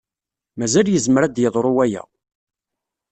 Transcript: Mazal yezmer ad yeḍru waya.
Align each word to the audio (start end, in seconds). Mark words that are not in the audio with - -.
Mazal 0.57 0.87
yezmer 0.91 1.21
ad 1.23 1.35
yeḍru 1.39 1.71
waya. 1.75 2.03